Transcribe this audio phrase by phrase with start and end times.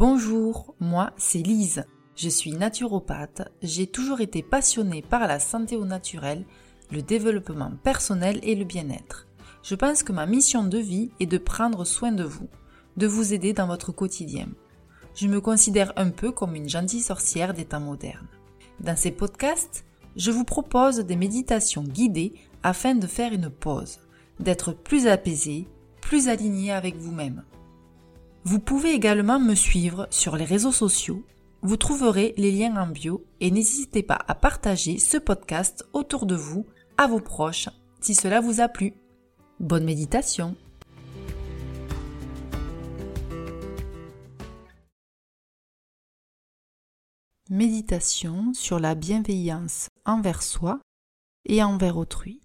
[0.00, 1.84] Bonjour, moi c'est Lise.
[2.16, 3.42] Je suis naturopathe.
[3.60, 6.46] J'ai toujours été passionnée par la santé au naturel,
[6.90, 9.28] le développement personnel et le bien-être.
[9.62, 12.48] Je pense que ma mission de vie est de prendre soin de vous,
[12.96, 14.48] de vous aider dans votre quotidien.
[15.14, 18.28] Je me considère un peu comme une gentille sorcière des temps modernes.
[18.80, 19.84] Dans ces podcasts,
[20.16, 22.32] je vous propose des méditations guidées
[22.62, 23.98] afin de faire une pause,
[24.38, 25.68] d'être plus apaisé,
[26.00, 27.44] plus aligné avec vous-même.
[28.42, 31.22] Vous pouvez également me suivre sur les réseaux sociaux.
[31.60, 36.34] Vous trouverez les liens en bio et n'hésitez pas à partager ce podcast autour de
[36.34, 36.64] vous,
[36.96, 37.68] à vos proches,
[38.00, 38.94] si cela vous a plu.
[39.60, 40.56] Bonne méditation
[47.50, 50.80] Méditation sur la bienveillance envers soi
[51.44, 52.40] et envers autrui.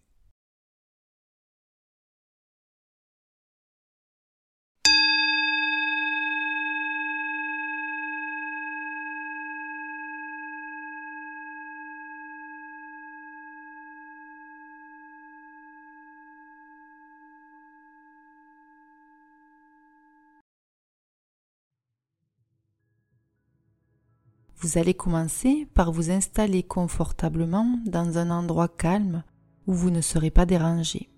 [24.66, 29.24] Vous allez commencer par vous installer confortablement dans un endroit calme
[29.68, 31.12] où vous ne serez pas dérangé.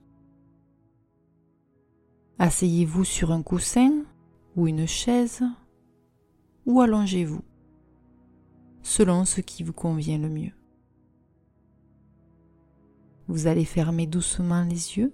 [2.40, 4.04] Asseyez-vous sur un coussin
[4.58, 5.44] ou une chaise
[6.66, 7.42] ou allongez-vous,
[8.82, 10.54] selon ce qui vous convient le mieux.
[13.30, 15.14] Vous allez fermer doucement les yeux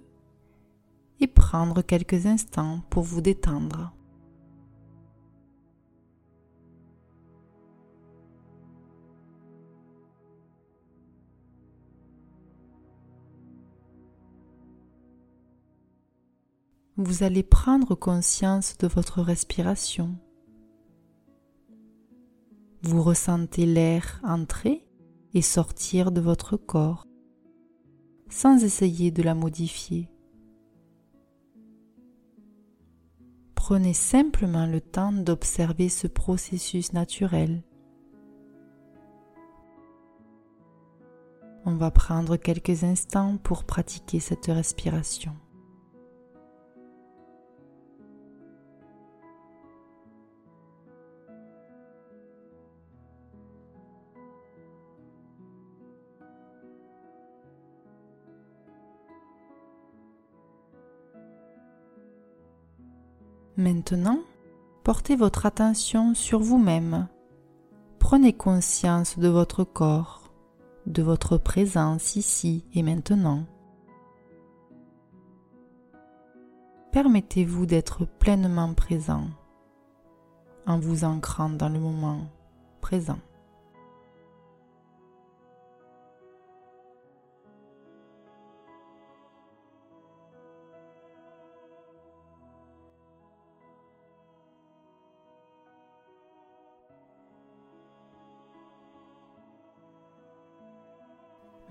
[1.20, 3.94] et prendre quelques instants pour vous détendre.
[16.96, 20.16] Vous allez prendre conscience de votre respiration.
[22.82, 24.86] Vous ressentez l'air entrer
[25.32, 27.06] et sortir de votre corps
[28.28, 30.08] sans essayer de la modifier.
[33.54, 37.62] Prenez simplement le temps d'observer ce processus naturel.
[41.64, 45.34] On va prendre quelques instants pour pratiquer cette respiration.
[63.64, 64.18] Maintenant,
[64.82, 67.08] portez votre attention sur vous-même.
[67.98, 70.30] Prenez conscience de votre corps,
[70.84, 73.46] de votre présence ici et maintenant.
[76.92, 79.28] Permettez-vous d'être pleinement présent
[80.66, 82.20] en vous ancrant dans le moment
[82.82, 83.18] présent.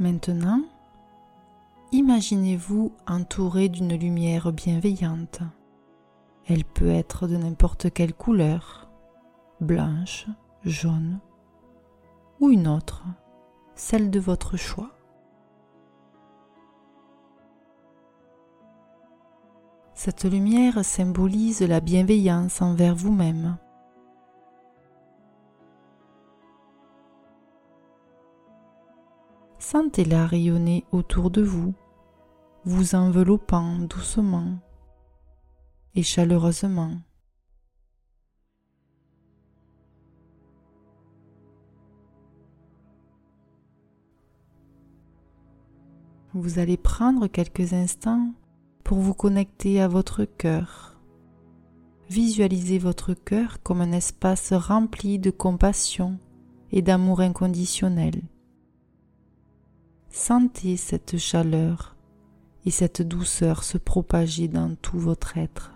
[0.03, 0.59] Maintenant,
[1.93, 5.39] imaginez-vous entouré d'une lumière bienveillante.
[6.45, 8.91] Elle peut être de n'importe quelle couleur,
[9.61, 10.27] blanche,
[10.65, 11.21] jaune
[12.41, 13.05] ou une autre,
[13.75, 14.91] celle de votre choix.
[19.93, 23.55] Cette lumière symbolise la bienveillance envers vous-même
[29.73, 31.73] Sentez-la rayonner autour de vous,
[32.63, 34.59] vous enveloppant doucement
[35.95, 36.91] et chaleureusement.
[46.35, 48.31] Vous allez prendre quelques instants
[48.83, 51.01] pour vous connecter à votre cœur.
[52.11, 56.19] Visualisez votre cœur comme un espace rempli de compassion
[56.71, 58.21] et d'amour inconditionnel.
[60.15, 61.95] Sentez cette chaleur
[62.67, 65.72] et cette douceur se propager dans tout votre être.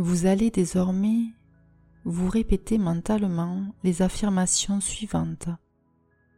[0.00, 1.24] Vous allez désormais
[2.04, 5.48] vous répéter mentalement les affirmations suivantes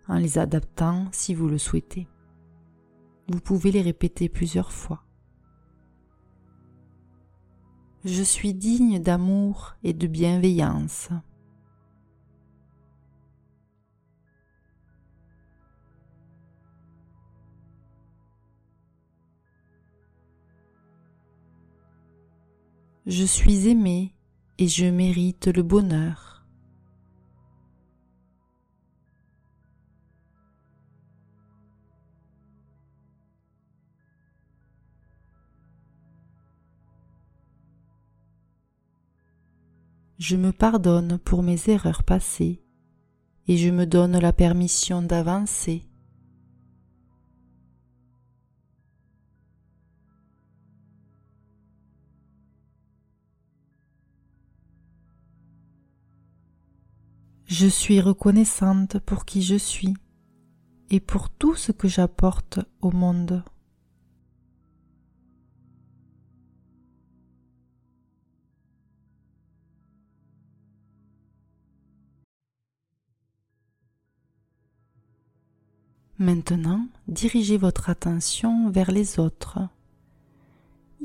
[0.08, 2.08] en les adaptant si vous le souhaitez.
[3.28, 5.04] Vous pouvez les répéter plusieurs fois.
[8.06, 11.10] Je suis digne d'amour et de bienveillance.
[23.10, 24.14] Je suis aimé
[24.58, 26.46] et je mérite le bonheur.
[40.20, 42.62] Je me pardonne pour mes erreurs passées
[43.48, 45.89] et je me donne la permission d'avancer.
[57.50, 59.94] Je suis reconnaissante pour qui je suis
[60.88, 63.42] et pour tout ce que j'apporte au monde.
[76.18, 79.58] Maintenant, dirigez votre attention vers les autres.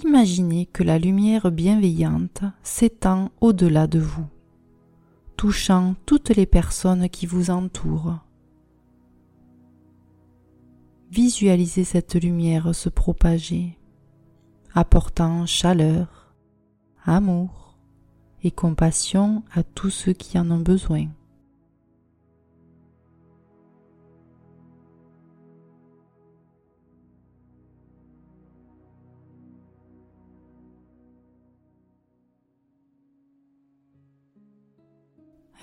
[0.03, 4.27] Imaginez que la lumière bienveillante s'étend au-delà de vous
[5.45, 8.17] touchant toutes les personnes qui vous entourent.
[11.11, 13.77] Visualisez cette lumière se propager,
[14.73, 16.33] apportant chaleur,
[17.03, 17.77] amour
[18.41, 21.09] et compassion à tous ceux qui en ont besoin.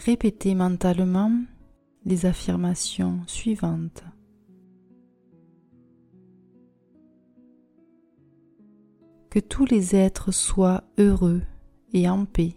[0.04, 1.30] Répétez mentalement
[2.04, 4.02] les affirmations suivantes.
[9.30, 11.42] Que tous les êtres soient heureux
[11.92, 12.56] et en paix.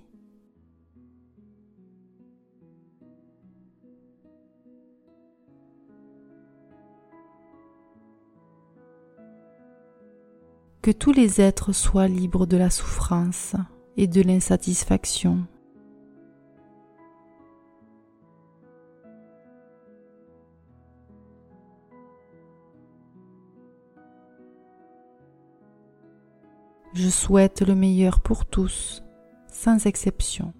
[10.81, 13.55] Que tous les êtres soient libres de la souffrance
[13.97, 15.45] et de l'insatisfaction.
[26.95, 29.03] Je souhaite le meilleur pour tous,
[29.51, 30.53] sans exception.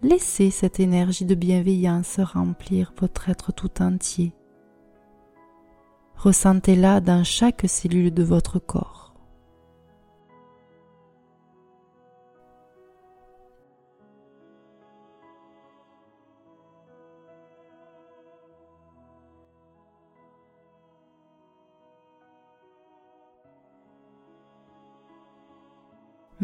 [0.00, 4.32] Laissez cette énergie de bienveillance remplir votre être tout entier.
[6.14, 8.93] Ressentez-la dans chaque cellule de votre corps.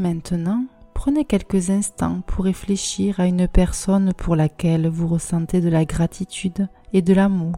[0.01, 0.65] Maintenant,
[0.95, 6.71] prenez quelques instants pour réfléchir à une personne pour laquelle vous ressentez de la gratitude
[6.95, 7.57] et de l'amour.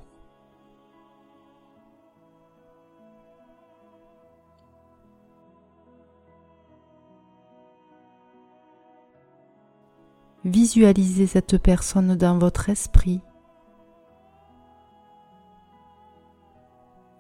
[10.45, 13.21] Visualisez cette personne dans votre esprit.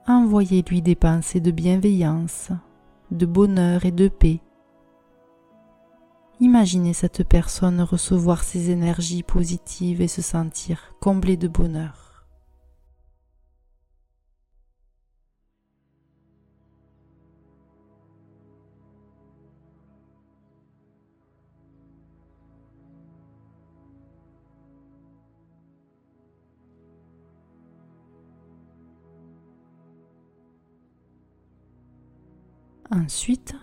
[0.08, 2.50] Envoyez-lui des pensées de bienveillance,
[3.12, 4.40] de bonheur et de paix.
[6.42, 12.26] Imaginez cette personne recevoir ces énergies positives et se sentir comblée de bonheur.
[32.90, 33.54] Ensuite,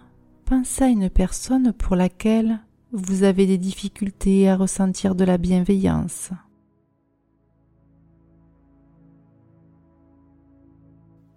[0.46, 6.31] pensez à une personne pour laquelle vous avez des difficultés à ressentir de la bienveillance.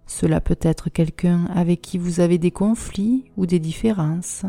[0.07, 4.45] Cela peut être quelqu'un avec qui vous avez des conflits ou des différences.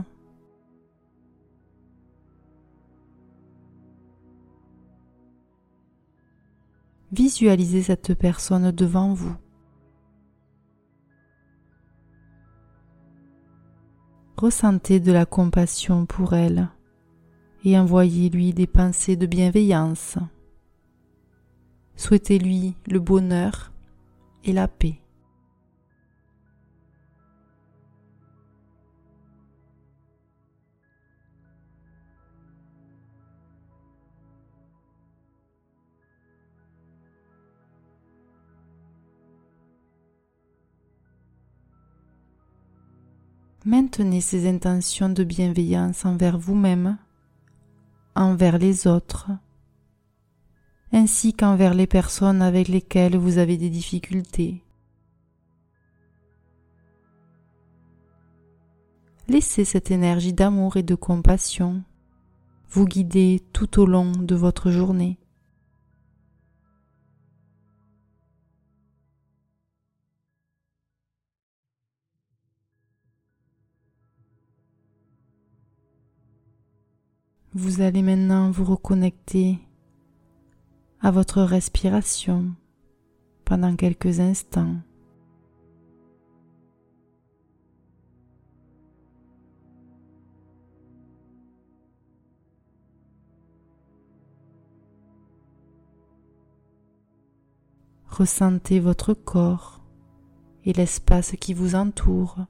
[7.13, 9.37] Visualisez cette personne devant vous.
[14.37, 16.69] Ressentez de la compassion pour elle
[17.65, 20.19] et envoyez-lui des pensées de bienveillance.
[21.97, 23.73] Souhaitez-lui le bonheur
[24.45, 25.01] et la paix.
[43.67, 46.99] Maintenez ces intentions de bienveillance envers vous-même,
[48.15, 49.31] envers les autres,
[50.93, 54.63] ainsi qu'envers les personnes avec lesquelles vous avez des difficultés.
[59.29, 61.83] Laissez cette énergie d'amour et de compassion
[62.69, 65.19] vous guider tout au long de votre journée.
[77.57, 79.61] Vous allez maintenant vous reconnecter
[81.01, 82.53] à votre respiration
[83.45, 84.75] pendant quelques instants.
[98.09, 99.81] Ressentez votre corps
[100.65, 102.47] et l'espace qui vous entoure.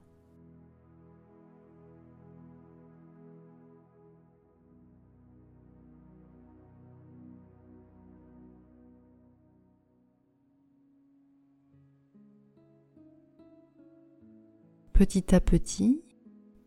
[14.95, 16.01] Petit à petit,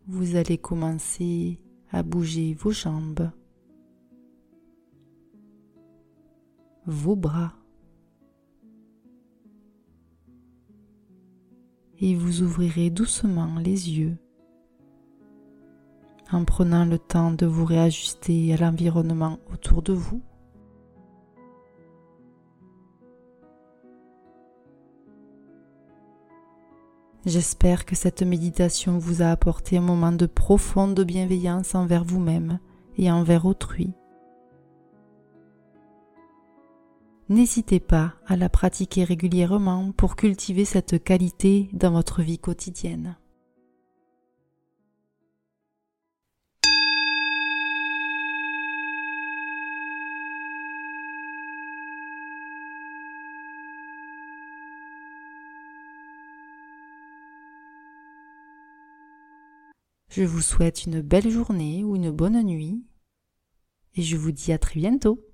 [0.06, 1.58] vous allez commencer
[1.90, 3.30] à bouger vos jambes,
[6.84, 7.54] vos bras,
[12.00, 14.18] et vous ouvrirez doucement les yeux
[16.30, 20.20] en prenant le temps de vous réajuster à l'environnement autour de vous.
[27.28, 32.58] J'espère que cette méditation vous a apporté un moment de profonde bienveillance envers vous-même
[32.96, 33.92] et envers autrui.
[37.28, 43.18] N'hésitez pas à la pratiquer régulièrement pour cultiver cette qualité dans votre vie quotidienne.
[60.18, 62.82] Je vous souhaite une belle journée ou une bonne nuit
[63.94, 65.24] et je vous dis à très bientôt.